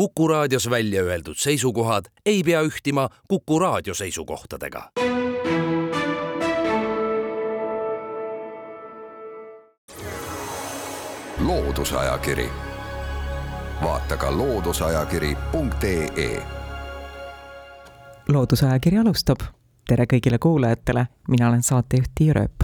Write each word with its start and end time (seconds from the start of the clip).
Kuku 0.00 0.28
raadios 0.28 0.70
välja 0.70 1.02
öeldud 1.02 1.34
seisukohad 1.36 2.04
ei 2.26 2.42
pea 2.42 2.62
ühtima 2.62 3.08
Kuku 3.28 3.58
raadio 3.58 3.94
seisukohtadega. 3.94 4.90
loodusajakiri, 11.38 12.48
vaata 13.82 14.16
ka 14.16 14.36
looduseajakiri.ee. 14.36 16.42
loodusajakiri 18.28 18.98
alustab. 18.98 19.36
tere 19.88 20.04
kõigile 20.04 20.38
kuulajatele, 20.38 21.06
mina 21.28 21.48
olen 21.48 21.62
saatejuht 21.62 22.10
Tiia 22.14 22.32
Rööp 22.32 22.62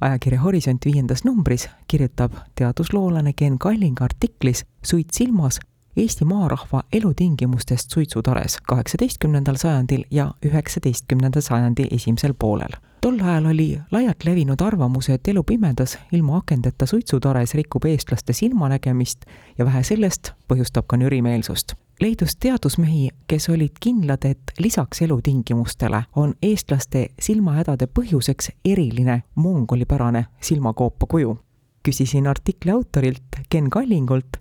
ajakirja 0.00 0.40
Horisont 0.40 0.84
viiendas 0.84 1.24
numbris 1.24 1.68
kirjutab 1.88 2.32
teadusloolane 2.54 3.32
Ken 3.32 3.58
Kalling 3.58 4.02
artiklis 4.02 4.66
Suits 4.82 5.18
silmas 5.18 5.60
Eesti 5.96 6.24
maarahva 6.24 6.82
elutingimustest 6.92 7.90
suitsutares 7.90 8.58
kaheksateistkümnendal 8.68 9.56
sajandil 9.56 10.04
ja 10.10 10.34
üheksateistkümnenda 10.44 11.40
sajandi 11.40 11.88
esimesel 11.90 12.34
poolel. 12.38 12.76
tol 13.00 13.20
ajal 13.20 13.46
oli 13.46 13.80
laialt 13.90 14.24
levinud 14.24 14.60
arvamus, 14.60 15.08
et 15.08 15.28
elu 15.28 15.42
pimedas 15.42 15.98
ilma 16.12 16.36
akendeta 16.36 16.86
suitsutares 16.86 17.54
rikub 17.54 17.84
eestlaste 17.84 18.32
silmanägemist 18.32 19.24
ja 19.58 19.64
vähe 19.64 19.82
sellest 19.82 20.32
põhjustab 20.48 20.86
ka 20.86 20.96
nürimeelsust 20.96 21.74
leidus 22.00 22.36
teadusmehi, 22.36 23.10
kes 23.26 23.48
olid 23.48 23.78
kindlad, 23.80 24.24
et 24.24 24.52
lisaks 24.58 25.02
elutingimustele 25.02 26.02
on 26.16 26.34
eestlaste 26.42 27.08
silmahädade 27.20 27.86
põhjuseks 27.86 28.50
eriline 28.64 29.22
mongolipärane 29.34 30.26
silmakoopa 30.40 31.06
kuju. 31.06 31.38
küsisin 31.82 32.26
artikli 32.26 32.70
autorilt 32.70 33.36
Ken 33.48 33.70
Kallingult, 33.70 34.36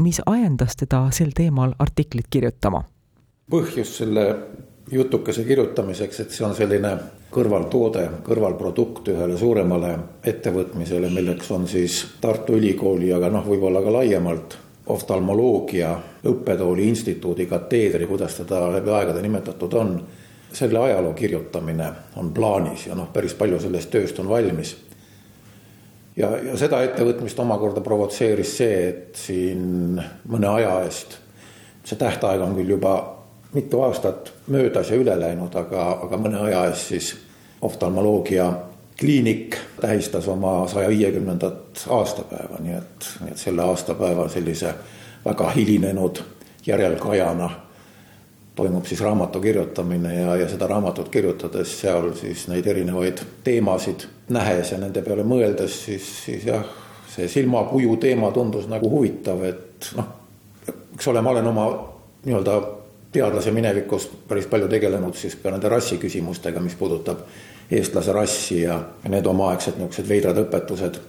mis 0.00 0.20
ajendas 0.26 0.76
teda 0.76 1.04
sel 1.12 1.34
teemal 1.36 1.76
artiklit 1.78 2.26
kirjutama? 2.30 2.84
põhjus 3.50 3.96
selle 3.98 4.24
jutukese 4.90 5.44
kirjutamiseks, 5.44 6.20
et 6.20 6.30
see 6.34 6.44
on 6.46 6.54
selline 6.54 6.92
kõrvaltoode, 7.34 8.04
kõrvalprodukt 8.26 9.08
ühele 9.12 9.36
suuremale 9.38 9.92
ettevõtmisele, 10.26 11.10
milleks 11.14 11.50
on 11.54 11.66
siis 11.70 12.00
Tartu 12.20 12.58
Ülikooli, 12.58 13.12
aga 13.14 13.30
noh, 13.30 13.46
võib-olla 13.46 13.82
ka 13.82 13.92
laiemalt 13.94 14.56
oftalmoloogia 14.90 15.92
õppetooli 16.26 16.88
instituudi 16.90 17.46
kateedri, 17.46 18.06
kuidas 18.10 18.40
teda 18.42 18.64
läbi 18.74 18.90
aegade 18.90 19.22
nimetatud 19.22 19.74
on, 19.78 19.94
selle 20.52 20.78
ajaloo 20.78 21.12
kirjutamine 21.14 21.90
on 22.18 22.32
plaanis 22.34 22.88
ja 22.88 22.98
noh, 22.98 23.12
päris 23.12 23.36
palju 23.38 23.60
sellest 23.62 23.90
tööst 23.90 24.18
on 24.18 24.28
valmis. 24.28 24.74
Ja, 26.16 26.30
ja 26.36 26.56
seda 26.58 26.82
ettevõtmist 26.86 27.38
omakorda 27.42 27.82
provotseeris 27.84 28.56
see, 28.60 28.80
et 28.88 29.20
siin 29.20 30.00
mõne 30.28 30.50
aja 30.56 30.80
eest, 30.84 31.18
see 31.84 31.98
tähtaeg 31.98 32.42
on 32.44 32.56
küll 32.58 32.76
juba 32.76 32.94
mitu 33.52 33.82
aastat 33.82 34.32
möödas 34.46 34.90
ja 34.90 34.98
üle 35.00 35.16
läinud, 35.20 35.54
aga, 35.58 35.86
aga 36.06 36.18
mõne 36.20 36.42
aja 36.48 36.66
eest 36.70 36.92
siis 36.92 37.14
oftalmoloogia 37.62 38.50
kliinik 39.00 39.56
tähistas 39.80 40.28
oma 40.28 40.68
saja 40.68 40.88
viiekümnendat 40.88 41.86
aastapäeva, 41.88 42.60
nii 42.60 42.76
et, 42.76 43.08
nii 43.24 43.32
et 43.32 43.40
selle 43.40 43.64
aastapäeva 43.64 44.28
sellise 44.28 44.74
väga 45.24 45.50
hilinenud 45.56 46.20
järelkajana 46.66 47.50
toimub 48.54 48.84
siis 48.84 49.00
raamatu 49.00 49.40
kirjutamine 49.40 50.14
ja, 50.14 50.36
ja 50.36 50.48
seda 50.48 50.66
raamatut 50.66 51.08
kirjutades 51.08 51.72
seal 51.80 52.12
siis 52.18 52.44
neid 52.48 52.66
erinevaid 52.66 53.22
teemasid 53.44 54.04
nähes 54.30 54.72
ja 54.72 54.78
nende 54.78 55.02
peale 55.02 55.24
mõeldes, 55.26 55.76
siis, 55.84 56.08
siis 56.24 56.46
jah, 56.46 56.64
see 57.10 57.28
silmakuju 57.28 57.96
teema 58.00 58.30
tundus 58.34 58.68
nagu 58.70 58.90
huvitav, 58.90 59.42
et 59.48 59.90
noh, 59.98 60.10
eks 60.94 61.08
ole, 61.10 61.22
ma 61.22 61.34
olen 61.34 61.50
oma 61.50 61.66
nii-öelda 62.24 62.58
teadlase 63.12 63.50
minevikus 63.50 64.06
päris 64.28 64.46
palju 64.46 64.68
tegelenud 64.68 65.16
siis 65.18 65.34
ka 65.42 65.50
nende 65.50 65.68
rassiküsimustega, 65.68 66.60
mis 66.60 66.76
puudutab 66.78 67.24
eestlase 67.70 68.12
rassi 68.12 68.62
ja 68.62 68.78
need 69.08 69.26
omaaegsed 69.26 69.78
niisugused 69.78 70.08
veidrad 70.08 70.38
õpetused. 70.44 71.00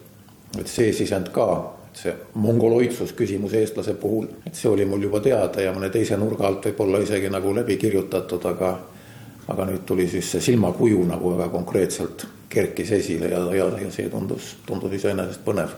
et 0.59 0.67
see 0.67 0.91
sisend 0.93 1.29
ka, 1.31 1.45
see 1.93 2.11
mongoloidsus 2.33 3.13
küsimus 3.13 3.53
eestlase 3.53 3.93
puhul, 3.93 4.27
et 4.45 4.55
see 4.55 4.69
oli 4.69 4.85
mul 4.85 5.03
juba 5.07 5.19
teada 5.19 5.61
ja 5.61 5.71
mõne 5.73 5.89
teise 5.89 6.17
nurga 6.17 6.47
alt 6.47 6.65
võib-olla 6.65 6.99
isegi 6.99 7.29
nagu 7.29 7.55
läbi 7.55 7.77
kirjutatud, 7.77 8.45
aga 8.45 8.79
aga 9.47 9.65
nüüd 9.65 9.85
tuli 9.85 10.07
siis 10.07 10.31
see 10.31 10.41
silmakuju 10.41 11.05
nagu 11.07 11.35
väga 11.37 11.49
konkreetselt 11.49 12.25
kerkis 12.51 12.91
esile 12.91 13.31
ja, 13.31 13.41
ja, 13.55 13.67
ja 13.81 13.91
see 13.91 14.09
tundus, 14.11 14.55
tundus 14.67 14.93
iseenesest 14.99 15.43
põnev, 15.45 15.75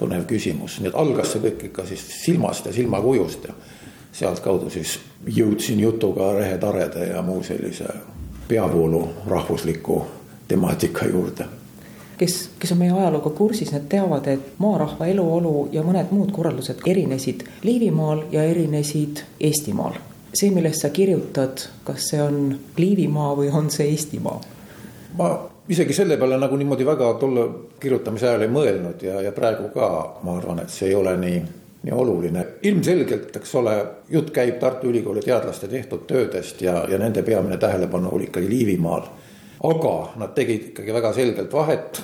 põnev 0.00 0.26
küsimus, 0.30 0.80
nii 0.80 0.92
et 0.92 1.00
algas 1.00 1.34
see 1.34 1.44
kõik 1.44 1.66
ikka 1.70 1.86
siis 1.88 2.04
silmast 2.24 2.70
ja 2.70 2.72
silmakujust 2.76 3.48
ja 3.48 3.56
sealtkaudu 4.14 4.70
siis 4.70 4.98
jõudsin 5.26 5.80
jutuga 5.80 6.32
rehetarede 6.38 7.10
ja 7.10 7.22
muu 7.22 7.42
sellise 7.42 7.90
peavoolu 8.48 9.08
rahvusliku 9.26 10.00
temaatika 10.48 11.06
juurde 11.10 11.46
kes, 12.18 12.50
kes 12.58 12.72
on 12.72 12.78
meie 12.78 12.92
ajalooga 12.92 13.30
kursis, 13.30 13.72
need 13.72 13.88
teavad, 13.90 14.26
et 14.30 14.58
maarahva 14.62 15.06
eluolu 15.10 15.68
ja 15.72 15.82
mõned 15.82 16.12
muud 16.14 16.32
korraldused 16.32 16.84
erinesid 16.86 17.42
Liivimaal 17.62 18.24
ja 18.32 18.44
erinesid 18.44 19.24
Eestimaal. 19.40 19.98
see, 20.34 20.50
millest 20.50 20.82
sa 20.82 20.90
kirjutad, 20.90 21.66
kas 21.84 22.08
see 22.10 22.22
on 22.22 22.58
Liivimaa 22.76 23.34
või 23.36 23.50
on 23.52 23.70
see 23.70 23.90
Eestimaa? 23.90 24.40
ma 25.18 25.30
isegi 25.68 25.92
selle 25.92 26.16
peale 26.16 26.36
nagu 26.38 26.56
niimoodi 26.56 26.86
väga 26.86 27.14
tolle 27.20 27.48
kirjutamise 27.80 28.28
ajal 28.28 28.42
ei 28.44 28.52
mõelnud 28.52 29.02
ja, 29.02 29.20
ja 29.24 29.32
praegu 29.32 29.70
ka 29.74 29.90
ma 30.22 30.36
arvan, 30.36 30.60
et 30.64 30.72
see 30.72 30.90
ei 30.90 30.94
ole 30.94 31.16
nii 31.16 31.44
nii 31.84 31.92
oluline. 31.92 32.46
ilmselgelt, 32.62 33.36
eks 33.36 33.54
ole, 33.54 33.74
jutt 34.08 34.30
käib 34.32 34.56
Tartu 34.60 34.88
Ülikooli 34.88 35.20
teadlaste 35.20 35.68
tehtud 35.68 36.06
töödest 36.08 36.62
ja, 36.62 36.84
ja 36.88 36.98
nende 36.98 37.22
peamine 37.22 37.56
tähelepanu 37.56 38.08
oli 38.12 38.24
ikkagi 38.24 38.48
Liivimaal. 38.48 39.02
aga 39.64 40.12
nad 40.16 40.32
tegid 40.34 40.70
ikkagi 40.70 40.92
väga 40.92 41.12
selgelt 41.12 41.52
vahet, 41.52 42.02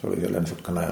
see 0.00 0.10
oli 0.10 0.22
jälle 0.22 0.40
niisugune 0.40 0.88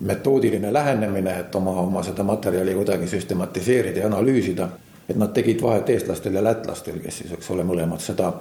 metoodiline 0.00 0.72
lähenemine, 0.72 1.38
et 1.40 1.54
oma, 1.54 1.70
oma 1.70 2.02
seda 2.02 2.22
materjali 2.22 2.74
kuidagi 2.74 3.06
süstematiseerida 3.06 3.98
ja 3.98 4.06
analüüsida. 4.06 4.68
et 5.08 5.16
nad 5.16 5.30
tegid 5.30 5.62
vahet 5.62 5.90
eestlastel 5.90 6.34
ja 6.34 6.44
lätlastel, 6.44 6.98
kes 6.98 7.18
siis, 7.18 7.32
eks 7.32 7.50
ole, 7.50 7.62
mõlemad 7.62 8.02
seda 8.02 8.32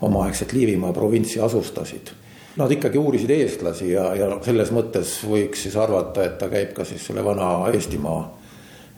omaaegset 0.00 0.52
Liivimaa 0.52 0.92
provintsi 0.92 1.40
asustasid 1.40 2.14
Nad 2.56 2.70
ikkagi 2.70 2.98
uurisid 2.98 3.30
eestlasi 3.32 3.92
ja, 3.94 4.10
ja 4.14 4.26
selles 4.44 4.72
mõttes 4.76 5.14
võiks 5.24 5.62
siis 5.64 5.76
arvata, 5.80 6.24
et 6.26 6.38
ta 6.38 6.50
käib 6.52 6.74
ka 6.76 6.84
siis 6.84 7.06
selle 7.06 7.24
vana 7.24 7.54
Eestimaa 7.72 8.20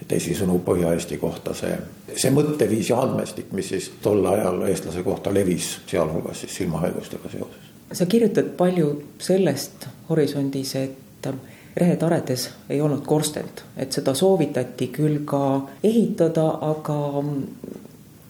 teisisõnu 0.09 0.59
Põhja-Eesti 0.65 1.19
kohta 1.21 1.55
see, 1.57 1.77
see 2.17 2.33
mõtteviis 2.35 2.91
ja 2.91 2.99
andmestik, 3.05 3.53
mis 3.57 3.71
siis 3.73 3.91
tol 4.03 4.25
ajal 4.29 4.65
eestlase 4.69 5.05
kohta 5.07 5.33
levis, 5.35 5.79
sealhulgas 5.91 6.43
siis 6.45 6.57
silmahaigustega 6.61 7.31
seoses. 7.33 7.71
sa 7.93 8.07
kirjutad 8.07 8.51
palju 8.59 8.91
sellest 9.19 9.87
horisondis, 10.09 10.75
et 10.75 11.29
rehetaredes 11.77 12.51
ei 12.69 12.81
olnud 12.81 13.07
korstent, 13.07 13.65
et 13.77 13.93
seda 13.93 14.15
soovitati 14.15 14.91
küll 14.93 15.23
ka 15.25 15.63
ehitada, 15.83 16.49
aga 16.61 16.99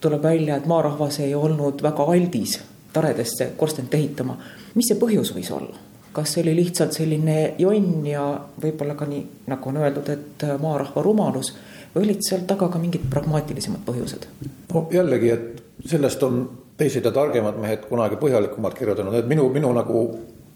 tuleb 0.00 0.22
välja, 0.22 0.56
et 0.56 0.66
maarahvas 0.66 1.18
ei 1.24 1.34
olnud 1.34 1.82
väga 1.82 2.06
aldis 2.12 2.60
taredesse 2.94 3.52
korstent 3.58 3.94
ehitama. 3.94 4.38
mis 4.74 4.88
see 4.90 5.00
põhjus 5.00 5.34
võis 5.36 5.50
olla? 5.54 5.76
kas 6.14 6.34
see 6.34 6.44
oli 6.44 6.54
lihtsalt 6.60 6.94
selline 6.94 7.54
jonn 7.58 8.04
ja 8.06 8.24
võib-olla 8.62 8.94
ka 8.94 9.06
nii, 9.10 9.22
nagu 9.50 9.70
on 9.70 9.80
öeldud, 9.82 10.10
et 10.14 10.44
maarahva 10.62 11.02
rumalus 11.02 11.50
või 11.94 12.06
olid 12.06 12.22
seal 12.26 12.44
taga 12.46 12.68
ka 12.70 12.78
mingid 12.78 13.08
pragmaatilisemad 13.10 13.82
põhjused? 13.86 14.28
no 14.72 14.86
jällegi, 14.94 15.32
et 15.34 15.88
sellest 15.90 16.22
on 16.22 16.44
teised 16.78 17.04
ja 17.06 17.12
targemad 17.14 17.58
mehed 17.60 17.86
kunagi 17.88 18.18
põhjalikumalt 18.20 18.78
kirjutanud, 18.78 19.14
et 19.18 19.28
minu, 19.30 19.48
minu 19.54 19.70
nagu 19.74 20.04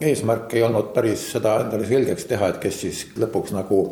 eesmärk 0.00 0.54
ei 0.54 0.62
olnud 0.66 0.92
päris 0.94 1.24
seda 1.32 1.56
endale 1.64 1.86
selgeks 1.86 2.26
teha, 2.30 2.52
et 2.52 2.60
kes 2.62 2.80
siis 2.84 3.02
lõpuks 3.18 3.54
nagu 3.54 3.82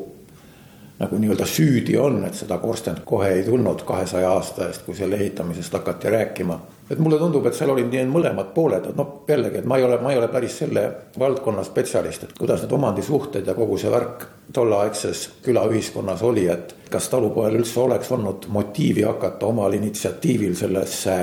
nagu 0.98 1.18
nii-öelda 1.20 1.46
süüdi 1.46 1.98
on, 2.00 2.22
et 2.24 2.34
seda 2.34 2.58
korstent 2.58 3.02
kohe 3.04 3.28
ei 3.34 3.44
tulnud 3.44 3.82
kahesaja 3.84 4.30
aasta 4.32 4.68
eest, 4.68 4.86
kui 4.86 4.96
selle 4.96 5.16
ehitamisest 5.20 5.72
hakati 5.72 6.10
rääkima 6.10 6.60
et 6.90 6.98
mulle 6.98 7.18
tundub, 7.18 7.46
et 7.46 7.54
seal 7.54 7.70
olid 7.72 7.88
nii 7.90 8.04
mõlemad 8.10 8.52
pooled, 8.54 8.84
et 8.90 8.98
noh, 8.98 9.22
jällegi, 9.28 9.60
et 9.60 9.66
ma 9.66 9.78
ei 9.78 9.84
ole, 9.86 9.98
ma 10.02 10.12
ei 10.12 10.20
ole 10.20 10.28
päris 10.30 10.58
selle 10.62 10.84
valdkonna 11.18 11.64
spetsialist, 11.66 12.26
et 12.26 12.34
kuidas 12.38 12.62
need 12.62 12.74
omandisuhted 12.76 13.46
ja 13.46 13.54
kogu 13.58 13.78
see 13.80 13.90
värk 13.90 14.26
tolleaegses 14.54 15.24
külaühiskonnas 15.46 16.22
oli, 16.26 16.46
et 16.52 16.76
kas 16.90 17.10
talupojal 17.10 17.58
üldse 17.58 17.80
oleks 17.82 18.12
olnud 18.14 18.46
motiivi 18.54 19.02
hakata 19.06 19.50
omal 19.50 19.74
initsiatiivil 19.74 20.54
sellesse 20.58 21.16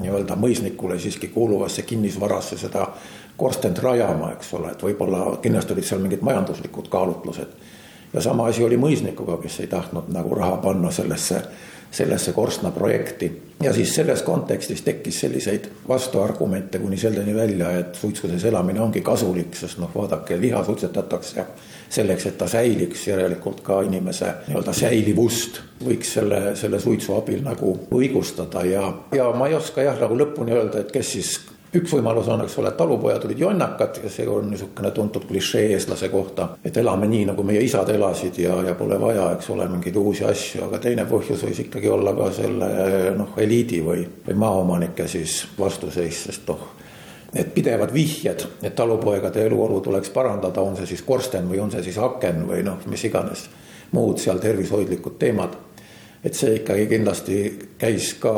nii-öelda 0.00 0.36
mõisnikule 0.40 0.96
siiski 0.98 1.28
kuuluvasse 1.34 1.82
kinnisvarasse 1.82 2.56
seda 2.56 2.86
korstent 3.36 3.78
rajama, 3.82 4.32
eks 4.36 4.54
ole, 4.56 4.72
et 4.72 4.82
võib-olla 4.84 5.36
kindlasti 5.42 5.76
olid 5.76 5.88
seal 5.88 6.00
mingid 6.00 6.24
majanduslikud 6.24 6.88
kaalutlused. 6.92 7.52
Ja 8.12 8.20
sama 8.20 8.46
asi 8.46 8.64
oli 8.64 8.76
mõisnikuga, 8.76 9.38
kes 9.42 9.60
ei 9.60 9.66
tahtnud 9.66 10.08
nagu 10.14 10.34
raha 10.34 10.56
panna 10.62 10.90
sellesse 10.90 11.42
sellesse 11.90 12.32
Korstna 12.32 12.70
projekti. 12.70 13.42
ja 13.62 13.72
siis 13.72 13.94
selles 13.94 14.22
kontekstis 14.22 14.82
tekkis 14.82 15.20
selliseid 15.20 15.64
vastuargumente 15.88 16.78
kuni 16.78 16.96
selleni 16.96 17.34
välja, 17.34 17.70
et 17.78 17.94
suitsudes 17.94 18.44
elamine 18.44 18.80
ongi 18.80 19.00
kasulik, 19.00 19.56
sest 19.56 19.78
noh, 19.78 19.90
vaadake, 19.94 20.40
liha 20.40 20.64
suitsetatakse 20.64 21.44
selleks, 21.88 22.26
et 22.26 22.38
ta 22.38 22.48
säiliks, 22.48 23.06
järelikult 23.08 23.60
ka 23.60 23.82
inimese 23.82 24.32
nii-öelda 24.46 24.72
säilivust 24.72 25.60
võiks 25.84 26.14
selle, 26.14 26.40
selle 26.56 26.80
suitsu 26.80 27.14
abil 27.18 27.42
nagu 27.44 27.74
õigustada 27.92 28.64
ja, 28.64 28.86
ja 29.12 29.30
ma 29.36 29.50
ei 29.50 29.58
oska 29.58 29.84
jah, 29.84 30.00
nagu 30.00 30.16
lõpuni 30.16 30.56
öelda, 30.56 30.80
et 30.80 30.92
kes 30.94 31.12
siis 31.18 31.34
üks 31.74 31.92
võimalus 31.94 32.28
on, 32.28 32.42
eks 32.44 32.56
ole, 32.58 32.72
talupojad 32.74 33.24
olid 33.28 33.38
jonnakad 33.38 34.00
ja 34.02 34.10
see 34.10 34.26
on 34.28 34.48
niisugune 34.50 34.90
tuntud 34.94 35.26
klišee 35.28 35.68
eestlase 35.74 36.08
kohta, 36.10 36.48
et 36.64 36.76
elame 36.76 37.06
nii, 37.10 37.28
nagu 37.30 37.44
meie 37.46 37.62
isad 37.62 37.88
elasid 37.94 38.40
ja, 38.42 38.56
ja 38.66 38.74
pole 38.78 38.98
vaja, 39.00 39.28
eks 39.36 39.50
ole, 39.54 39.68
mingeid 39.70 39.96
uusi 39.96 40.26
asju, 40.26 40.64
aga 40.66 40.80
teine 40.82 41.06
põhjus 41.10 41.44
võis 41.46 41.62
ikkagi 41.66 41.90
olla 41.92 42.14
ka 42.18 42.30
selle 42.34 42.70
noh, 43.18 43.38
eliidi 43.38 43.80
või, 43.86 44.04
või 44.26 44.38
maaomanike 44.42 45.06
siis 45.08 45.44
vastuseis, 45.58 46.24
sest 46.26 46.50
noh, 46.50 46.66
need 47.34 47.52
pidevad 47.54 47.94
vihjed, 47.94 48.46
et 48.66 48.74
talupoegade 48.74 49.44
eluolu 49.46 49.78
tuleks 49.80 50.10
parandada, 50.10 50.62
on 50.66 50.74
see 50.76 50.90
siis 50.90 51.04
korsten 51.06 51.46
või 51.50 51.62
on 51.62 51.70
see 51.70 51.84
siis 51.86 51.98
aken 52.02 52.48
või 52.50 52.64
noh, 52.66 52.82
mis 52.90 53.06
iganes 53.06 53.46
muud 53.94 54.18
seal 54.22 54.38
tervishoidlikud 54.42 55.18
teemad. 55.18 55.54
et 56.24 56.34
see 56.34 56.58
ikkagi 56.58 56.86
kindlasti 56.86 57.36
käis 57.78 58.14
ka 58.20 58.32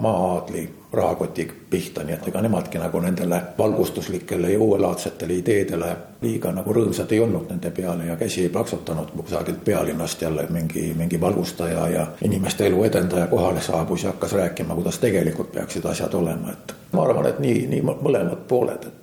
maa-aadli 0.00 0.68
rahakoti 0.92 1.48
pihta, 1.70 2.02
nii 2.04 2.14
et 2.14 2.28
ega 2.28 2.40
nemadki 2.40 2.78
nagu 2.78 3.00
nendele 3.00 3.40
valgustuslikele 3.58 4.52
ja 4.52 4.58
uuelaadsetele 4.58 5.34
ideedele 5.34 5.96
liiga 6.22 6.52
nagu 6.52 6.72
rõõmsad 6.72 7.12
ei 7.12 7.20
olnud 7.20 7.50
nende 7.50 7.70
peale 7.70 8.06
ja 8.08 8.16
käsi 8.16 8.42
ei 8.42 8.48
plaksutanud, 8.48 9.10
kui 9.12 9.22
kusagilt 9.22 9.64
pealinnast 9.64 10.22
jälle 10.22 10.46
mingi, 10.50 10.94
mingi 10.96 11.20
valgustaja 11.20 11.88
ja 11.88 12.06
inimeste 12.24 12.66
elu 12.66 12.84
edendaja 12.84 13.26
kohale 13.26 13.60
saabus 13.60 14.04
ja 14.04 14.14
hakkas 14.14 14.32
rääkima, 14.32 14.74
kuidas 14.74 14.98
tegelikult 14.98 15.52
peaksid 15.52 15.84
asjad 15.84 16.14
olema, 16.14 16.52
et 16.52 16.74
ma 16.92 17.04
arvan, 17.04 17.26
et 17.26 17.38
nii, 17.38 17.66
nii 17.66 17.82
mõlemad 17.88 18.48
pooled, 18.48 18.88
et 18.88 18.97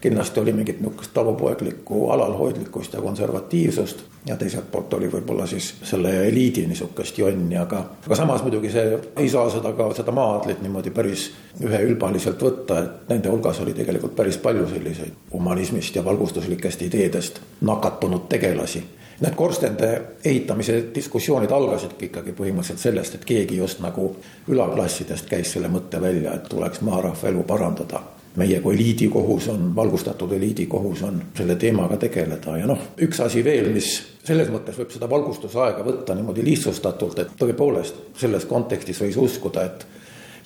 kindlasti 0.00 0.40
oli 0.40 0.52
mingit 0.52 0.80
niisugust 0.80 1.10
talupoeglikku 1.14 2.10
alalhoidlikkust 2.10 2.92
ja 2.92 3.00
konservatiivsust. 3.00 3.98
Ja 4.26 4.36
teiselt 4.36 4.70
poolt 4.72 4.94
oli 4.94 5.08
võib-olla 5.08 5.46
siis 5.46 5.74
selle 5.82 6.10
eliidi 6.28 6.66
niisugust 6.68 7.18
jonni, 7.18 7.56
aga, 7.58 7.78
aga 8.06 8.16
samas 8.16 8.42
muidugi 8.44 8.68
see 8.72 8.98
ei 9.16 9.28
saa 9.32 9.48
seda 9.50 9.72
ka, 9.72 9.86
seda 9.96 10.12
maadlit 10.12 10.60
niimoodi 10.60 10.92
päris 10.92 11.30
üheülbaliselt 11.64 12.42
võtta, 12.44 12.82
et 12.84 13.08
nende 13.08 13.32
hulgas 13.32 13.60
oli 13.64 13.72
tegelikult 13.76 14.16
päris 14.16 14.36
palju 14.38 14.68
selliseid 14.68 15.32
humanismist 15.32 15.96
ja 15.96 16.04
valgustuslikest 16.04 16.82
ideedest 16.82 17.40
nakatunud 17.60 18.28
tegelasi. 18.28 18.84
Need 19.20 19.34
korstende 19.36 19.90
ehitamise 20.24 20.78
diskussioonid 20.94 21.50
algasidki 21.52 22.08
ikkagi 22.08 22.32
põhimõtteliselt 22.36 22.80
sellest, 22.80 23.18
et 23.18 23.24
keegi 23.28 23.56
just 23.56 23.80
nagu 23.84 24.14
ülaklassidest 24.48 25.28
käis 25.28 25.52
selle 25.52 25.68
mõtte 25.68 26.00
välja, 26.00 26.36
et 26.36 26.48
tuleks 26.48 26.80
maarahva 26.84 27.28
elu 27.28 27.44
parandada 27.48 28.00
meie 28.36 28.60
kui 28.62 28.74
eliidi 28.74 29.08
kohus 29.10 29.48
on, 29.48 29.70
valgustatud 29.76 30.32
eliidi 30.32 30.66
kohus 30.70 31.02
on 31.02 31.22
selle 31.36 31.56
teemaga 31.58 31.96
tegeleda. 31.96 32.56
Ja 32.60 32.66
noh, 32.70 32.92
üks 33.02 33.20
asi 33.24 33.42
veel, 33.44 33.72
mis 33.74 33.90
selles 34.24 34.50
mõttes 34.52 34.78
võib 34.78 34.92
seda 34.94 35.08
valgustusaega 35.10 35.84
võtta 35.86 36.14
niimoodi 36.14 36.44
lihtsustatult, 36.46 37.18
et 37.18 37.32
tõepoolest 37.40 38.04
selles 38.20 38.46
kontekstis 38.46 39.00
võis 39.02 39.18
uskuda, 39.18 39.64
et 39.66 39.86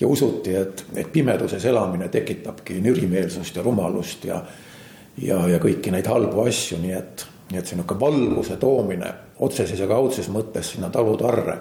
ja 0.01 0.09
usuti, 0.09 0.55
et, 0.57 0.85
et 0.97 1.13
pimeduses 1.13 1.65
elamine 1.71 2.09
tekitabki 2.09 2.81
nürimeelsust 2.83 3.57
ja 3.57 3.63
rumalust 3.63 4.25
ja 4.25 4.41
ja, 5.23 5.39
ja 5.49 5.61
kõiki 5.63 5.93
neid 5.95 6.09
halbu 6.11 6.43
asju, 6.49 6.81
nii 6.83 6.97
et, 6.97 7.27
nii 7.53 7.61
et 7.61 7.69
see 7.69 7.79
niisugune 7.79 8.01
valguse 8.01 8.57
toomine 8.59 9.13
otseses 9.45 9.79
ja 9.79 9.87
kaudses 9.91 10.31
mõttes 10.33 10.73
sinna 10.75 10.91
talutarre 10.91 11.59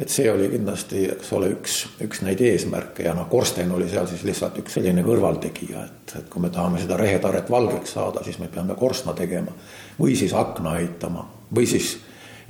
et 0.00 0.08
see 0.08 0.30
oli 0.32 0.48
kindlasti, 0.48 1.04
eks 1.12 1.32
ole, 1.36 1.50
üks, 1.56 1.80
üks 2.00 2.22
neid 2.24 2.40
eesmärke 2.40 3.04
ja 3.04 3.12
noh, 3.16 3.28
korsten 3.28 3.72
oli 3.76 3.88
seal 3.90 4.08
siis 4.08 4.22
lihtsalt 4.24 4.56
üks 4.62 4.78
selline 4.78 5.04
kõrvaltegija, 5.04 5.82
et, 5.84 6.14
et 6.22 6.30
kui 6.32 6.40
me 6.40 6.48
tahame 6.54 6.80
seda 6.80 6.96
rehetaret 7.00 7.50
valgeks 7.52 7.96
saada, 7.98 8.24
siis 8.24 8.38
me 8.40 8.48
peame 8.52 8.76
korstna 8.80 9.12
tegema 9.18 9.52
või 9.98 10.16
siis 10.16 10.32
akna 10.36 10.78
ehitama 10.80 11.26
või 11.52 11.68
siis 11.68 11.98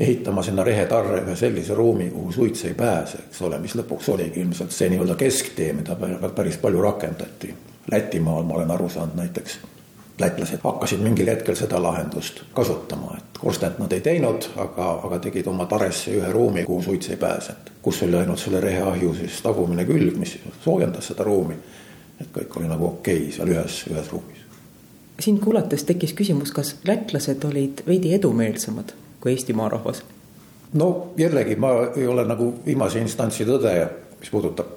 ehitama 0.00 0.44
sinna 0.46 0.64
rehetarre 0.64 1.24
ühe 1.24 1.34
sellise 1.36 1.74
ruumi, 1.74 2.08
kuhu 2.14 2.32
suits 2.32 2.64
ei 2.70 2.78
pääse, 2.78 3.26
eks 3.26 3.42
ole, 3.48 3.58
mis 3.58 3.74
lõpuks 3.76 4.12
oligi 4.14 4.40
ilmselt 4.44 4.72
see 4.72 4.88
nii-öelda 4.92 5.18
kesktee, 5.18 5.74
mida 5.76 5.98
päris 6.36 6.56
palju 6.62 6.86
rakendati. 6.86 7.52
Lätimaal 7.90 8.46
ma 8.46 8.60
olen 8.60 8.70
aru 8.70 8.88
saanud 8.88 9.18
näiteks 9.18 9.58
lätlased 10.20 10.60
hakkasid 10.64 11.00
mingil 11.00 11.26
hetkel 11.26 11.56
seda 11.56 11.82
lahendust 11.82 12.42
kasutama, 12.54 13.14
et 13.16 13.38
korstent 13.38 13.78
nad 13.78 13.92
ei 13.92 14.00
teinud, 14.00 14.46
aga, 14.56 14.90
aga 15.06 15.18
tegid 15.26 15.46
oma 15.50 15.66
taresse 15.66 16.14
ühe 16.16 16.32
ruumi, 16.32 16.64
kuhu 16.64 16.82
suits 16.82 17.10
ei 17.10 17.16
pääsenud. 17.16 17.70
kus 17.82 18.02
oli 18.02 18.16
ainult 18.16 18.38
selle 18.38 18.60
reheahju 18.60 19.14
siis 19.14 19.40
tagumine 19.42 19.84
külg, 19.84 20.16
mis 20.16 20.38
soojendas 20.64 21.06
seda 21.12 21.24
ruumi. 21.24 21.54
et 22.20 22.28
kõik 22.36 22.56
oli 22.60 22.68
nagu 22.68 22.86
okei 22.86 23.18
okay 23.18 23.32
seal 23.32 23.48
ühes, 23.48 23.84
ühes 23.90 24.12
ruumis. 24.12 24.46
sind 25.20 25.40
kuulates 25.40 25.84
tekkis 25.84 26.12
küsimus, 26.12 26.52
kas 26.52 26.76
lätlased 26.84 27.44
olid 27.44 27.82
veidi 27.86 28.14
edumeelsemad 28.14 28.92
kui 29.20 29.32
Eestimaa 29.32 29.68
rahvas? 29.68 30.02
no 30.72 31.12
jällegi, 31.16 31.56
ma 31.56 31.68
ei 31.96 32.06
ole 32.06 32.24
nagu 32.24 32.54
viimase 32.66 33.00
instantsi 33.00 33.44
tõdeja, 33.44 33.88
mis 34.20 34.30
puudutab 34.30 34.76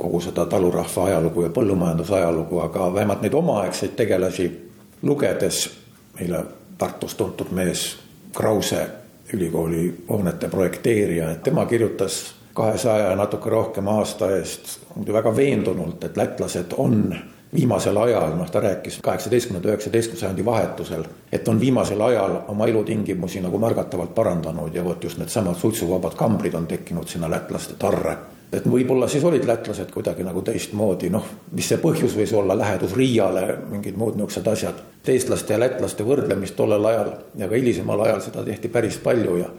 kogu 0.00 0.20
seda 0.20 0.46
talurahva 0.46 1.04
ajalugu 1.04 1.42
ja 1.42 1.50
põllumajanduse 1.50 2.14
ajalugu, 2.14 2.60
aga 2.60 2.94
vähemalt 2.94 3.22
neid 3.22 3.34
omaaegseid 3.34 3.96
tegelasi 3.96 4.69
lugedes 5.02 5.70
meile 6.18 6.44
Tartus 6.78 7.14
tuntud 7.14 7.50
mees 7.52 7.98
Krause, 8.36 8.86
ülikooli 9.32 10.04
hoonete 10.08 10.48
projekteerija, 10.48 11.30
et 11.30 11.42
tema 11.42 11.66
kirjutas 11.66 12.34
kahesaja 12.54 13.10
ja 13.10 13.16
natuke 13.16 13.50
rohkem 13.50 13.88
aasta 13.88 14.30
eest 14.36 14.78
väga 15.12 15.36
veendunult, 15.36 16.04
et 16.04 16.16
lätlased 16.16 16.72
on 16.76 17.14
viimasel 17.54 17.96
ajal, 17.96 18.34
noh, 18.38 18.50
ta 18.50 18.60
rääkis 18.60 19.00
kaheksateistkümnenda, 19.02 19.68
üheksateistkümnenda 19.68 20.20
sajandi 20.20 20.44
vahetusel, 20.44 21.04
et 21.32 21.48
on 21.48 21.60
viimasel 21.60 22.00
ajal 22.00 22.36
oma 22.48 22.66
elutingimusi 22.66 23.40
nagu 23.44 23.58
märgatavalt 23.58 24.14
parandanud 24.14 24.74
ja 24.74 24.84
vot 24.84 25.04
just 25.04 25.18
needsamad 25.18 25.58
suitsuvabad 25.58 26.14
kambrid 26.16 26.54
on 26.54 26.66
tekkinud 26.66 27.08
sinna 27.08 27.30
lätlaste 27.30 27.74
tarre 27.78 28.16
et 28.52 28.66
võib-olla 28.66 29.08
siis 29.08 29.24
olid 29.24 29.44
lätlased 29.46 29.90
kuidagi 29.94 30.24
nagu 30.26 30.42
teistmoodi, 30.42 31.10
noh, 31.10 31.26
mis 31.54 31.68
see 31.70 31.78
põhjus 31.82 32.16
võis 32.18 32.32
olla, 32.34 32.56
lähedus 32.58 32.96
Riiale, 32.98 33.46
mingid 33.70 33.98
muud 33.98 34.18
niisugused 34.18 34.46
asjad. 34.46 34.80
eestlaste 35.06 35.54
ja 35.54 35.60
lätlaste 35.60 36.04
võrdlemist 36.06 36.56
tollel 36.56 36.84
ajal 36.86 37.12
ja 37.38 37.48
ka 37.48 37.54
hilisemal 37.54 38.00
ajal 38.06 38.20
seda 38.20 38.44
tehti 38.44 38.68
päris 38.68 38.98
palju 38.98 39.36
ja 39.36 39.50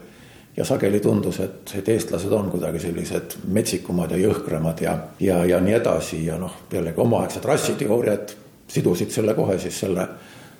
ja 0.56 0.64
sageli 0.64 1.00
tundus, 1.00 1.40
et, 1.40 1.72
et 1.78 1.88
eestlased 1.88 2.32
on 2.32 2.50
kuidagi 2.52 2.80
sellised 2.80 3.38
metsikumad 3.48 4.10
ja 4.12 4.18
jõhkramad 4.20 4.82
ja, 4.84 4.98
ja, 5.20 5.44
ja 5.48 5.60
nii 5.60 5.74
edasi 5.78 6.26
ja 6.26 6.36
noh, 6.38 6.58
jällegi 6.72 7.00
omaaegsed 7.00 7.44
rassiteooriad 7.44 8.34
sidusid 8.68 9.10
selle 9.10 9.34
kohe 9.34 9.58
siis 9.58 9.80
selle 9.80 10.06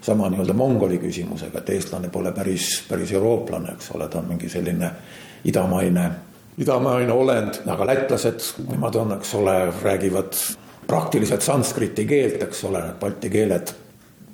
sama 0.03 0.31
nii-öelda 0.33 0.55
mongoli 0.57 0.99
küsimusega, 0.99 1.61
et 1.61 1.71
eestlane 1.77 2.09
pole 2.09 2.33
päris, 2.33 2.83
päris 2.89 3.13
eurooplane, 3.13 3.77
eks 3.77 3.93
ole, 3.95 4.09
ta 4.09 4.19
on 4.19 4.33
mingi 4.33 4.49
selline 4.49 4.91
idamaine 5.45 6.11
idamaine 6.59 7.13
olend, 7.13 7.63
aga 7.67 7.87
lätlased, 7.87 8.41
nemad 8.69 8.99
on, 9.01 9.15
eks 9.17 9.35
ole, 9.35 9.57
räägivad 9.83 10.37
praktiliselt 10.87 11.43
sanskriti 11.43 12.05
keelt, 12.07 12.43
eks 12.43 12.65
ole, 12.69 12.83
balti 13.01 13.31
keeled 13.31 13.73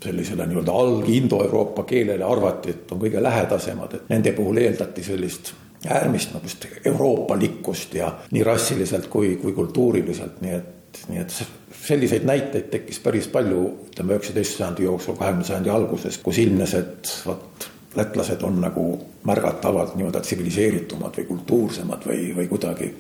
sellisele 0.03 0.47
nii-öelda 0.47 0.73
alg-indoeuroopa 0.73 1.83
keelele 1.85 2.25
arvati, 2.25 2.71
et 2.71 2.93
on 2.93 3.01
kõige 3.03 3.23
lähedasemad, 3.23 3.95
et 3.95 4.13
nende 4.13 4.33
puhul 4.37 4.61
eeldati 4.63 5.03
sellist 5.03 5.53
äärmist 5.87 6.35
nagu 6.35 6.51
euroopalikkust 6.91 7.95
ja 7.95 8.13
nii 8.31 8.45
rassiliselt 8.47 9.07
kui, 9.11 9.37
kui 9.43 9.53
kultuuriliselt, 9.53 10.41
nii 10.43 10.55
et, 10.55 11.01
nii 11.09 11.23
et 11.23 11.35
selliseid 11.83 12.27
näiteid 12.27 12.71
tekkis 12.71 13.01
päris 13.03 13.29
palju, 13.31 13.65
ütleme 13.91 14.15
üheksateist 14.15 14.59
sajandi 14.59 14.87
jooksul, 14.87 15.19
kahekümne 15.19 15.47
sajandi 15.47 15.71
alguses, 15.71 16.19
kus 16.23 16.39
ilmnes, 16.43 16.75
et 16.79 17.13
vot 17.27 17.69
lätlased 17.97 18.43
on 18.43 18.61
nagu 18.61 19.07
märgatavalt 19.25 19.95
nii-öelda 19.97 20.21
tsiviliseeritumad 20.21 21.17
või 21.17 21.25
kultuursemad 21.25 22.05
või, 22.07 22.35
või 22.37 22.49
kuidagi 22.49 22.91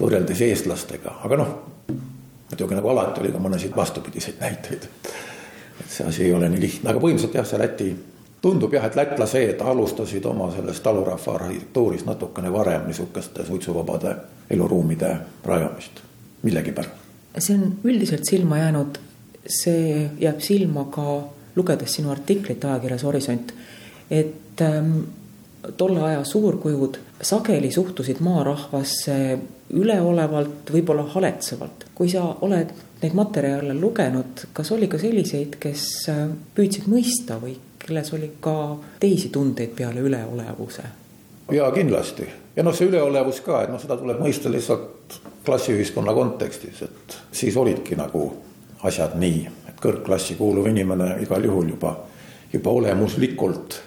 võrreldes 0.00 0.40
eestlastega, 0.40 1.18
aga 1.24 1.36
noh, 1.36 1.52
muidugi 2.50 2.78
nagu 2.78 2.88
alati 2.88 3.20
oli 3.20 3.32
ka 3.32 3.42
mõnesid 3.42 3.76
vastupidiseid 3.76 4.40
näiteid. 4.40 4.88
et 5.80 5.90
see 5.90 6.06
asi 6.06 6.24
ei 6.24 6.32
ole 6.32 6.48
nii 6.48 6.60
lihtne, 6.60 6.90
aga 6.90 7.00
põhimõtteliselt 7.00 7.34
jah, 7.34 7.46
see 7.48 7.58
Läti, 7.58 7.90
tundub 8.42 8.74
jah, 8.74 8.84
et 8.86 8.96
lätlased 8.96 9.60
alustasid 9.60 10.24
oma 10.26 10.50
sellest 10.54 10.82
talurahva 10.82 11.34
arhitektuurist 11.34 12.06
natukene 12.06 12.52
varem 12.52 12.86
niisuguste 12.86 13.46
suitsuvabade 13.46 14.16
eluruumide 14.50 15.16
rajamist, 15.44 16.02
millegipärast. 16.42 17.00
see 17.38 17.56
on 17.56 17.78
üldiselt 17.84 18.24
silma 18.28 18.58
jäänud, 18.58 18.98
see 19.46 20.10
jääb 20.20 20.40
silma 20.40 20.84
ka 20.90 21.22
lugedes 21.56 21.94
sinu 21.94 22.10
artiklit 22.10 22.64
ajakirjas 22.64 23.04
Horisont 23.04 23.54
et 24.12 24.60
ähm, 24.60 25.00
tolle 25.76 26.02
aja 26.04 26.24
suurkujud 26.24 26.98
sageli 27.22 27.70
suhtusid 27.72 28.20
maarahvasse 28.20 29.38
üleolevalt, 29.72 30.72
võib-olla 30.72 31.06
haletsevalt. 31.14 31.86
kui 31.94 32.10
sa 32.10 32.24
oled 32.40 32.72
neid 33.02 33.14
materjale 33.14 33.74
lugenud, 33.74 34.46
kas 34.52 34.72
oli 34.72 34.88
ka 34.90 34.98
selliseid, 34.98 35.56
kes 35.62 35.86
äh, 36.10 36.24
püüdsid 36.54 36.88
mõista 36.90 37.38
või 37.40 37.56
kelles 37.82 38.12
oli 38.14 38.30
ka 38.40 38.76
teisi 39.00 39.28
tundeid 39.28 39.74
peale 39.76 40.00
üleolevuse? 40.00 40.82
jaa, 41.52 41.70
kindlasti. 41.72 42.26
ja 42.56 42.62
noh, 42.62 42.74
see 42.74 42.90
üleolevus 42.90 43.40
ka, 43.46 43.62
et 43.64 43.72
noh, 43.72 43.80
seda 43.80 43.96
tuleb 43.96 44.20
mõista 44.22 44.50
lihtsalt 44.52 45.20
klassiühiskonna 45.46 46.14
kontekstis, 46.14 46.82
et 46.82 47.16
siis 47.32 47.56
olidki 47.56 47.98
nagu 47.98 48.28
asjad 48.82 49.16
nii, 49.18 49.46
et 49.68 49.80
kõrgklassi 49.82 50.36
kuuluv 50.38 50.68
inimene 50.70 51.16
igal 51.22 51.44
juhul 51.44 51.74
juba, 51.74 51.96
juba 52.52 52.76
olemuslikult 52.82 53.80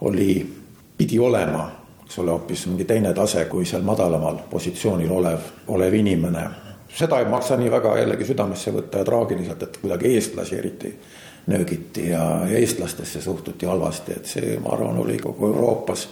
oli, 0.00 0.54
pidi 0.96 1.18
olema, 1.18 1.70
eks 2.04 2.18
ole, 2.18 2.30
hoopis 2.30 2.66
mingi 2.66 2.84
teine 2.84 3.12
tase 3.14 3.44
kui 3.44 3.64
seal 3.66 3.82
madalamal 3.82 4.38
positsioonil 4.50 5.10
olev, 5.10 5.38
olev 5.68 5.94
inimene. 5.94 6.48
seda 6.88 7.18
ei 7.18 7.28
maksa 7.28 7.56
nii 7.56 7.70
väga 7.70 7.98
jällegi 7.98 8.24
südamesse 8.24 8.72
võtta 8.72 8.98
ja 8.98 9.04
traagiliselt, 9.04 9.62
et 9.62 9.76
kuidagi 9.76 10.14
eestlasi 10.14 10.56
eriti 10.58 10.94
nöögiti 11.46 12.08
ja, 12.08 12.46
eestlastesse 12.48 13.20
suhtuti 13.20 13.66
halvasti, 13.66 14.12
et 14.12 14.26
see, 14.26 14.56
ma 14.62 14.72
arvan, 14.72 14.98
oli 14.98 15.18
kogu 15.18 15.46
Euroopas. 15.46 16.08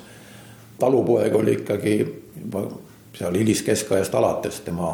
talupoeg 0.79 1.35
oli 1.35 1.53
ikkagi 1.53 1.97
juba 2.41 2.67
seal 3.17 3.35
hiliskeskajast 3.35 4.15
alates 4.15 4.61
tema 4.61 4.93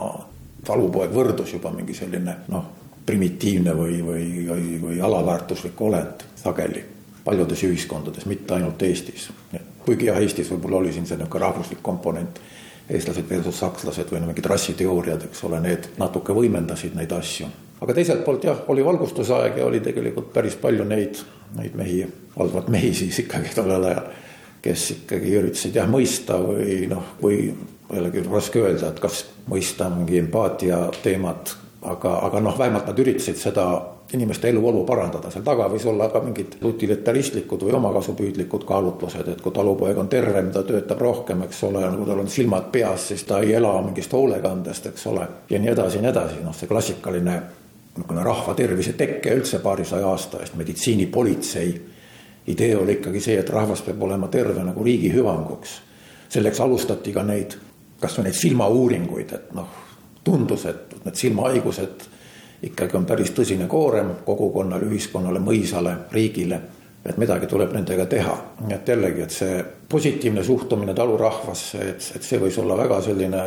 talupoeg 0.65 1.11
võrdus 1.15 1.53
juba 1.53 1.71
mingi 1.75 1.95
selline 1.95 2.37
noh, 2.49 2.65
primitiivne 3.07 3.75
või, 3.75 3.99
või, 4.07 4.27
või, 4.49 4.81
või 4.83 5.01
alaväärtuslik 5.01 5.81
olend 5.81 6.23
sageli 6.37 6.85
paljudes 7.25 7.63
ühiskondades, 7.67 8.27
mitte 8.27 8.55
ainult 8.55 8.83
Eestis. 8.83 9.31
kuigi 9.85 10.07
jah, 10.07 10.19
Eestis 10.23 10.51
võib-olla 10.51 10.83
oli 10.83 10.93
siin 10.93 11.07
see 11.07 11.17
niisugune 11.17 11.45
rahvuslik 11.45 11.83
komponent, 11.83 12.41
eestlased 12.91 13.29
versus 13.29 13.59
sakslased 13.59 14.11
või 14.13 14.23
mingid 14.27 14.47
rassiteooriad, 14.51 15.29
eks 15.29 15.45
ole, 15.49 15.61
need 15.63 15.89
natuke 15.99 16.35
võimendasid 16.37 16.97
neid 16.99 17.13
asju. 17.15 17.47
aga 17.83 17.95
teiselt 17.95 18.25
poolt 18.25 18.45
jah, 18.45 18.59
oli 18.71 18.85
valgustusaeg 18.85 19.57
ja 19.59 19.67
oli 19.67 19.81
tegelikult 19.81 20.33
päris 20.33 20.55
palju 20.57 20.85
neid, 20.85 21.19
neid 21.59 21.75
mehi, 21.79 22.05
valdavalt 22.37 22.69
mehi 22.69 22.93
siis 22.95 23.19
ikkagi 23.25 23.55
tollel 23.55 23.85
ajal, 23.91 24.11
kes 24.63 24.91
ikkagi 24.97 25.35
üritasid 25.39 25.79
jah 25.79 25.89
mõista 25.91 26.39
või 26.43 26.87
noh, 26.91 27.17
või 27.23 27.51
jällegi 27.93 28.23
raske 28.29 28.63
öelda, 28.63 28.93
et 28.93 29.01
kas 29.03 29.25
mõista 29.51 29.91
mingi 29.91 30.19
empaatia 30.23 30.85
teemat, 31.03 31.57
aga, 31.83 32.19
aga 32.29 32.41
noh, 32.41 32.59
vähemalt 32.59 32.87
nad 32.91 33.03
üritasid 33.03 33.41
seda 33.41 33.67
inimeste 34.15 34.49
eluolu 34.49 34.85
parandada, 34.85 35.31
seal 35.31 35.45
taga 35.45 35.69
võis 35.73 35.85
olla 35.89 36.09
ka 36.13 36.21
mingid 36.25 36.59
utilitaristlikud 36.65 37.65
või 37.65 37.77
omakasupüüdlikud 37.79 38.67
kaalutlused, 38.69 39.29
et 39.29 39.41
kui 39.41 39.53
talupoeg 39.53 39.99
on 39.99 40.11
tervem, 40.13 40.51
ta 40.53 40.63
töötab 40.69 41.01
rohkem, 41.01 41.47
eks 41.47 41.63
ole, 41.69 41.85
kui 41.97 42.07
tal 42.09 42.21
on 42.25 42.29
silmad 42.29 42.69
peas, 42.73 43.09
siis 43.13 43.25
ta 43.29 43.41
ei 43.41 43.55
ela 43.57 43.73
mingist 43.83 44.13
hoolekandest, 44.13 44.91
eks 44.93 45.07
ole, 45.13 45.27
ja 45.51 45.61
nii 45.63 45.73
edasi 45.73 45.99
ja 45.99 46.05
nii 46.05 46.13
edasi, 46.13 46.43
noh, 46.45 46.57
see 46.57 46.71
klassikaline 46.71 47.41
niisugune 47.93 48.23
rahva 48.25 48.55
tervise 48.57 48.95
tekke 48.97 49.35
üldse 49.37 49.59
paarisaja 49.65 50.07
aasta 50.09 50.41
eest, 50.41 50.55
meditsiinipolitsei 50.57 51.73
idee 52.53 52.77
oli 52.77 52.99
ikkagi 52.99 53.21
see, 53.21 53.37
et 53.41 53.51
rahvas 53.53 53.83
peab 53.85 54.03
olema 54.03 54.29
terve 54.33 54.65
nagu 54.65 54.85
riigi 54.85 55.13
hüvanguks. 55.13 55.81
selleks 56.33 56.61
alustati 56.61 57.13
ka 57.13 57.23
neid 57.23 57.59
kas 58.03 58.19
või 58.19 58.29
neid 58.29 58.39
silmauuringuid, 58.39 59.33
et 59.37 59.53
noh, 59.55 59.69
tundus, 60.25 60.67
et 60.67 60.97
need 61.05 61.19
silmahaigused 61.19 62.07
ikkagi 62.63 62.97
on 62.97 63.07
päris 63.07 63.33
tõsine 63.35 63.67
koorem 63.69 64.15
kogukonnale, 64.25 64.87
ühiskonnale, 64.87 65.43
mõisale, 65.43 65.97
riigile. 66.13 66.61
et 67.05 67.17
midagi 67.19 67.47
tuleb 67.51 67.73
nendega 67.75 68.07
teha, 68.07 68.35
nii 68.63 68.75
et 68.77 68.89
jällegi, 68.89 69.23
et 69.23 69.31
see 69.35 69.65
positiivne 69.89 70.45
suhtumine 70.45 70.95
talurahvasse, 70.95 71.79
et, 71.79 72.11
et 72.17 72.23
see 72.23 72.39
võis 72.39 72.59
olla 72.63 72.77
väga 72.79 73.01
selline 73.03 73.41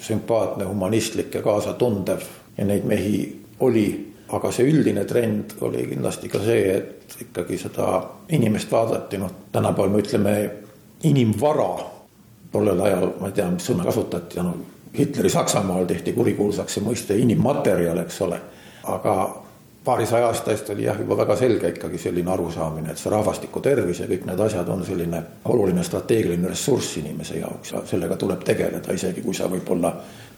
sümpaatne, 0.00 0.64
humanistlik 0.64 1.34
ja 1.34 1.42
kaasatundev 1.44 2.24
ja 2.56 2.64
neid 2.64 2.84
mehi 2.88 3.18
oli 3.60 3.86
aga 4.34 4.50
see 4.52 4.66
üldine 4.70 5.04
trend 5.06 5.54
oli 5.62 5.84
kindlasti 5.86 6.30
ka 6.30 6.40
see, 6.42 6.62
et 6.76 7.18
ikkagi 7.28 7.58
seda 7.60 7.90
inimest 8.34 8.72
vaadati, 8.72 9.20
noh, 9.22 9.34
tänapäeval 9.52 9.92
me 9.92 10.02
ütleme 10.02 10.34
inimvara 11.06 11.68
tollel 12.52 12.80
ajal, 12.80 13.12
ma 13.20 13.30
ei 13.30 13.36
tea, 13.36 13.46
mis 13.52 13.68
sõna 13.68 13.86
kasutati, 13.86 14.40
no 14.42 14.56
Hitleri 14.98 15.30
Saksamaal 15.30 15.84
tehti 15.84 16.12
kurikuulsaks 16.12 16.78
see 16.78 16.84
mõiste 16.84 17.16
inimmaterjal, 17.18 17.98
eks 18.04 18.20
ole. 18.24 18.40
aga 18.86 19.14
paarisaja 19.86 20.26
aasta 20.26 20.50
eest 20.50 20.70
oli 20.70 20.84
jah, 20.84 20.98
juba 20.98 21.16
väga 21.16 21.36
selge 21.36 21.68
ikkagi 21.68 21.98
selline 21.98 22.30
arusaamine, 22.30 22.90
et 22.90 22.98
see 22.98 23.10
rahvastiku 23.10 23.60
tervis 23.62 24.00
ja 24.02 24.08
kõik 24.10 24.24
need 24.26 24.40
asjad 24.42 24.68
on 24.68 24.82
selline 24.86 25.22
oluline 25.52 25.84
strateegiline 25.86 26.48
ressurss 26.48 26.96
inimese 27.02 27.38
jaoks 27.38 27.72
ja 27.72 27.82
sellega 27.86 28.16
tuleb 28.16 28.42
tegeleda, 28.46 28.94
isegi 28.94 29.22
kui 29.22 29.34
sa 29.34 29.50
võib-olla 29.50 29.92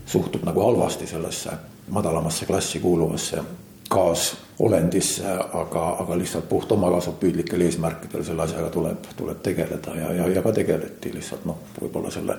suhtud 0.07 0.45
nagu 0.45 0.65
halvasti 0.65 1.07
sellesse 1.07 1.57
madalamasse 1.97 2.47
klassi 2.47 2.81
kuuluvasse 2.81 3.43
kaasolendisse, 3.89 5.25
aga, 5.63 5.85
aga 6.03 6.19
lihtsalt 6.19 6.49
puht 6.49 6.73
omakasupüüdlikel 6.73 7.61
eesmärkidel 7.65 8.25
selle 8.25 8.45
asjaga 8.45 8.69
tuleb, 8.71 9.09
tuleb 9.17 9.41
tegeleda 9.43 9.97
ja, 9.97 10.13
ja, 10.13 10.29
ja 10.29 10.43
ka 10.45 10.53
tegeleti 10.53 11.15
lihtsalt 11.15 11.49
noh, 11.49 11.63
võib-olla 11.81 12.13
selle 12.13 12.37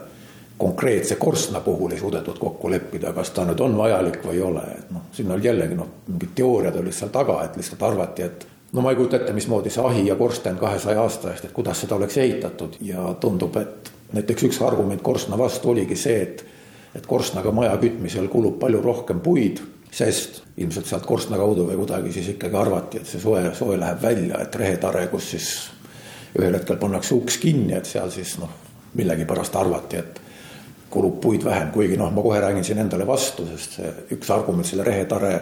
konkreetse 0.59 1.15
korstna 1.15 1.61
puhul 1.63 1.95
ei 1.95 1.99
suudetud 1.99 2.37
kokku 2.39 2.69
leppida, 2.71 3.13
kas 3.15 3.31
ta 3.31 3.45
nüüd 3.47 3.61
on 3.63 3.77
vajalik 3.79 4.19
või 4.25 4.35
ei 4.35 4.41
ole, 4.43 4.63
et 4.75 4.91
noh, 4.91 5.07
siin 5.15 5.31
oli 5.31 5.47
jällegi 5.47 5.77
noh, 5.79 5.87
mingid 6.07 6.35
teooriad 6.35 6.75
olid 6.81 6.95
seal 6.95 7.13
taga, 7.15 7.37
et 7.45 7.55
lihtsalt 7.55 7.85
arvati, 7.87 8.27
et 8.27 8.45
no 8.75 8.83
ma 8.83 8.91
ei 8.91 8.99
kujuta 8.99 9.21
ette, 9.21 9.33
mismoodi 9.33 9.71
see 9.71 9.85
ahi 9.87 10.05
ja 10.07 10.19
korsten 10.19 10.59
kahesaja 10.59 11.01
aasta 11.01 11.31
eest, 11.31 11.47
et 11.47 11.55
kuidas 11.55 11.79
seda 11.79 11.95
oleks 11.95 12.17
ehitatud. 12.17 12.75
Ja 12.85 13.07
tundub, 13.23 13.55
et 13.57 13.91
näiteks 14.13 14.49
üks 14.49 14.61
argument 14.65 15.01
korstna 15.01 15.39
vastu 15.39 15.71
oligi 15.75 15.97
see, 15.99 16.21
et 16.27 16.45
et 16.97 17.05
korstnaga 17.05 17.51
maja 17.53 17.75
kütmisel 17.77 18.25
kulub 18.33 18.55
palju 18.59 18.79
rohkem 18.81 19.19
puid 19.21 19.59
sest 19.91 20.41
ilmselt 20.57 20.85
sealt 20.89 21.05
korstna 21.05 21.37
kaudu 21.37 21.65
või 21.67 21.77
kuidagi 21.79 22.13
siis 22.13 22.31
ikkagi 22.35 22.57
arvati, 22.57 23.01
et 23.01 23.09
see 23.09 23.21
soe, 23.21 23.41
soe 23.57 23.77
läheb 23.79 24.01
välja, 24.01 24.41
et 24.43 24.55
rehetare, 24.55 25.07
kus 25.11 25.31
siis 25.33 25.49
ühel 26.37 26.53
hetkel 26.57 26.77
pannakse 26.81 27.15
uks 27.15 27.39
kinni, 27.41 27.73
et 27.77 27.89
seal 27.89 28.11
siis 28.13 28.35
noh, 28.41 28.51
millegipärast 28.99 29.55
arvati, 29.57 30.01
et 30.01 30.21
kulub 30.89 31.19
puid 31.21 31.45
vähem, 31.45 31.71
kuigi 31.71 31.97
noh, 31.97 32.11
ma 32.13 32.21
kohe 32.21 32.39
räägin 32.41 32.63
siin 32.65 32.81
endale 32.81 33.07
vastu, 33.07 33.45
sest 33.47 33.79
see 33.79 33.91
üks 34.15 34.31
argument 34.33 34.67
selle 34.67 34.83
rehetare 34.87 35.33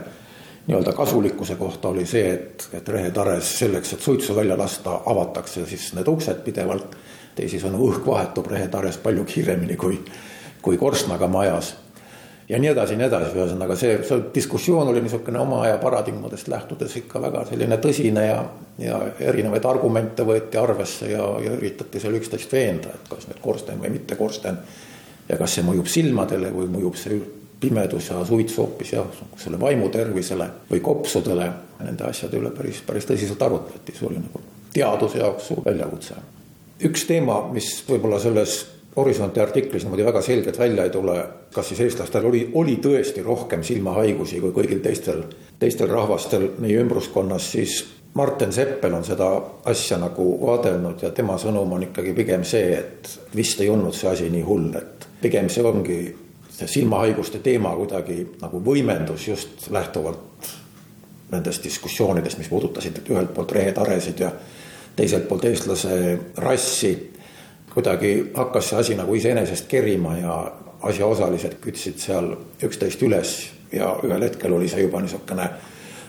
nii-öelda 0.67 0.91
kasulikkuse 0.93 1.55
kohta 1.55 1.89
oli 1.93 2.05
see, 2.05 2.33
et, 2.33 2.67
et 2.75 2.89
rehetares 2.89 3.53
selleks, 3.59 3.93
et 3.93 4.03
suitsu 4.03 4.35
välja 4.35 4.57
lasta, 4.59 4.99
avatakse 5.05 5.65
siis 5.65 5.93
need 5.95 6.07
uksed 6.07 6.43
pidevalt. 6.43 6.97
teisisõnu, 7.37 7.77
õhk 7.85 8.07
vahetub 8.07 8.47
rehetares 8.49 8.97
palju 8.97 9.23
kiiremini 9.29 9.75
kui, 9.77 9.99
kui 10.61 10.77
korstnaga 10.77 11.27
majas 11.29 11.75
ja 12.49 12.59
nii 12.59 12.69
edasi 12.69 12.93
ja 12.93 12.97
nii 12.97 13.07
edasi, 13.07 13.35
ühesõnaga 13.35 13.75
see, 13.75 13.97
see 14.07 14.23
diskussioon 14.35 14.87
oli 14.87 15.01
niisugune 15.03 15.39
oma 15.39 15.61
aja 15.65 15.77
paradigmadest 15.81 16.47
lähtudes 16.47 16.95
ikka 17.01 17.21
väga 17.21 17.43
selline 17.49 17.77
tõsine 17.83 18.23
ja, 18.25 18.37
ja 18.79 18.99
erinevaid 19.19 19.65
argumente 19.67 20.25
võeti 20.27 20.59
arvesse 20.59 21.11
ja, 21.11 21.27
ja 21.43 21.55
üritati 21.59 21.99
seal 21.99 22.15
üksteist 22.19 22.53
veenda, 22.53 22.93
et 22.95 23.11
kas 23.11 23.27
nüüd 23.27 23.41
korsten 23.43 23.81
või 23.83 23.91
mitte 23.97 24.15
korsten. 24.15 24.59
Ja 25.29 25.37
kas 25.37 25.57
see 25.57 25.65
mõjub 25.67 25.89
silmadele 25.91 26.51
või 26.55 26.69
mõjub 26.77 26.95
see 26.99 27.19
pimedus 27.59 28.11
ja 28.11 28.21
suits 28.25 28.57
hoopis 28.57 28.93
jah, 28.93 29.07
selle 29.37 29.59
vaimu 29.59 29.89
tervisele 29.89 30.49
või 30.69 30.81
kopsudele. 30.83 31.49
Nende 31.81 32.07
asjade 32.07 32.39
üle 32.39 32.49
päris, 32.53 32.81
päris 32.85 33.05
tõsiselt 33.05 33.41
arutleti, 33.45 33.93
see 33.93 34.07
oli 34.07 34.21
nagu 34.21 34.41
teaduse 34.73 35.21
jaoks 35.21 35.51
suur 35.51 35.61
väljakutse. 35.65 36.15
üks 36.85 37.05
teema, 37.09 37.41
mis 37.53 37.69
võib-olla 37.87 38.19
selles 38.21 38.65
Horisonti 38.97 39.39
artiklis 39.39 39.83
niimoodi 39.85 40.05
väga 40.05 40.21
selgelt 40.25 40.57
välja 40.59 40.83
ei 40.87 40.89
tule, 40.89 41.15
kas 41.53 41.67
siis 41.69 41.83
eestlastel 41.85 42.25
oli, 42.25 42.47
oli 42.53 42.79
tõesti 42.81 43.21
rohkem 43.25 43.63
silmahaigusi 43.63 44.39
kui 44.41 44.55
kõigil 44.55 44.81
teistel, 44.81 45.21
teistel 45.59 45.89
rahvastel 45.91 46.47
meie 46.57 46.79
ümbruskonnas, 46.81 47.51
siis 47.51 47.75
Martin 48.17 48.53
Seppel 48.53 48.93
on 48.97 49.05
seda 49.05 49.27
asja 49.69 49.99
nagu 50.01 50.25
vaadelnud 50.41 51.05
ja 51.05 51.11
tema 51.13 51.37
sõnum 51.37 51.75
on 51.77 51.85
ikkagi 51.85 52.15
pigem 52.17 52.45
see, 52.45 52.73
et 52.79 53.11
vist 53.37 53.61
ei 53.61 53.69
olnud 53.69 53.93
see 53.93 54.09
asi 54.09 54.31
nii 54.33 54.41
hull, 54.47 54.71
et 54.81 55.06
pigem 55.21 55.49
see 55.49 55.63
ongi 55.65 55.99
see 56.57 56.67
silmahaiguste 56.67 57.39
teema 57.45 57.75
kuidagi 57.77 58.23
nagu 58.41 58.61
võimendus 58.65 59.27
just 59.27 59.69
lähtuvalt 59.71 60.53
nendest 61.31 61.63
diskussioonidest, 61.63 62.37
mis 62.39 62.49
puudutasid 62.49 63.01
ühelt 63.09 63.33
poolt 63.35 63.51
rehetaresid 63.51 64.19
ja 64.23 64.31
teiselt 64.95 65.27
poolt 65.27 65.45
eestlase 65.45 66.17
rassi. 66.37 66.93
Kuidagi 67.73 68.31
hakkas 68.33 68.69
see 68.69 68.79
asi 68.79 68.95
nagu 68.97 69.13
iseenesest 69.13 69.67
kerima 69.69 70.15
ja 70.17 70.37
asjaosalised 70.87 71.59
kütsid 71.61 71.99
seal 72.01 72.31
üksteist 72.63 73.01
üles 73.05 73.33
ja 73.73 73.91
ühel 74.03 74.23
hetkel 74.23 74.53
oli 74.53 74.69
see 74.71 74.85
juba 74.85 75.01
niisugune 75.03 75.49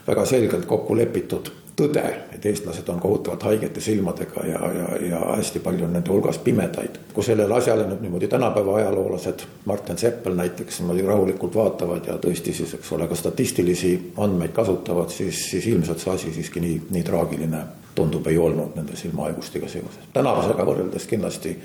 väga 0.06 0.24
selgelt 0.24 0.64
kokku 0.66 0.96
lepitud 0.96 1.50
tõde, 1.78 2.02
et 2.34 2.46
eestlased 2.46 2.88
on 2.90 3.00
kohutavalt 3.00 3.44
haigete 3.46 3.80
silmadega 3.80 4.44
ja, 4.46 4.60
ja, 4.78 4.86
ja 5.08 5.20
hästi 5.36 5.62
palju 5.62 5.86
on 5.86 5.92
nende 5.94 6.10
hulgas 6.10 6.38
pimedaid. 6.42 6.98
kui 7.14 7.24
sellele 7.24 7.54
asjale 7.54 7.86
nüüd 7.86 8.02
niimoodi 8.02 8.28
tänapäeva 8.28 8.76
ajaloolased, 8.80 9.44
Martin 9.70 9.98
Seppel 9.98 10.34
näiteks 10.38 10.80
niimoodi 10.80 11.06
rahulikult 11.06 11.54
vaatavad 11.54 12.06
ja 12.10 12.18
tõesti 12.22 12.54
siis, 12.54 12.74
eks 12.74 12.92
ole, 12.92 13.08
ka 13.08 13.18
statistilisi 13.18 13.92
andmeid 14.16 14.54
kasutavad, 14.56 15.10
siis, 15.14 15.44
siis 15.50 15.66
ilmselt 15.66 16.02
see 16.02 16.14
asi 16.14 16.32
siiski 16.34 16.62
nii, 16.64 16.80
nii 16.90 17.04
traagiline 17.06 17.62
tundub, 17.94 18.26
ei 18.26 18.38
olnud 18.38 18.74
nende 18.78 18.96
silmahaigustega 18.96 19.68
seoses. 19.68 20.10
tänavusega 20.12 20.66
võrreldes 20.66 21.06
kindlasti 21.10 21.56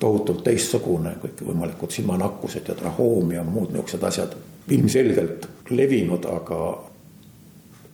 tohutult 0.00 0.44
teistsugune, 0.46 1.16
kõikvõimalikud 1.22 1.92
silmanakkused 1.92 2.68
ja 2.68 2.76
trahoom 2.78 3.32
ja 3.36 3.44
muud 3.44 3.72
niisugused 3.74 4.04
asjad 4.04 4.36
ilmselgelt 4.70 5.48
levinud, 5.70 6.24
aga 6.28 6.60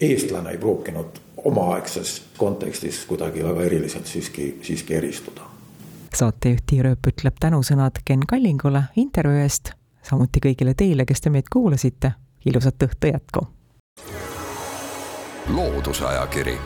eestlane 0.01 0.51
ei 0.55 0.59
pruukinud 0.59 1.21
omaaegses 1.45 2.23
kontekstis 2.37 3.05
kuidagi 3.07 3.45
väga 3.45 3.63
eriliselt 3.63 4.07
siiski, 4.07 4.59
siiski 4.63 4.95
eristuda. 4.95 5.41
saatejuht 6.15 6.63
Tiir 6.67 6.87
Ööp 6.87 7.07
ütleb 7.11 7.35
tänusõnad 7.41 8.01
Ken 8.05 8.27
Kallingule 8.27 8.83
intervjuu 8.97 9.43
eest, 9.43 9.73
samuti 10.03 10.41
kõigile 10.41 10.75
teile, 10.75 11.05
kes 11.05 11.21
te 11.21 11.31
meid 11.31 11.51
kuulasite. 11.53 12.13
ilusat 12.47 12.83
õhtu 12.83 13.13
jätku. 13.13 13.47
loodusajakiri 15.49 16.59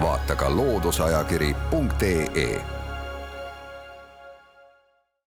vaata 0.00 0.36
ka 0.36 0.56
looduseajakiri.ee 0.56 2.83